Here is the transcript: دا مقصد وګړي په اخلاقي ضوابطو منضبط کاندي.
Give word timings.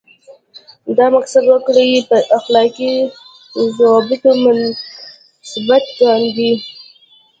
دا 0.97 1.05
مقصد 1.15 1.43
وګړي 1.47 1.89
په 2.09 2.17
اخلاقي 2.37 2.93
ضوابطو 3.77 4.31
منضبط 4.43 5.85
کاندي. 5.99 6.51